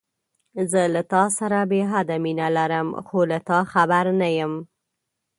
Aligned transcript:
زه 0.71 0.81
له 0.93 1.01
تاسره 1.13 1.59
بې 1.71 1.81
حده 1.91 2.15
مينه 2.23 2.47
لرم، 2.57 2.87
خو 3.05 3.19
له 3.31 3.39
تا 3.49 3.59
خبر 3.71 4.05
نه 4.21 4.29
يم. 4.39 4.53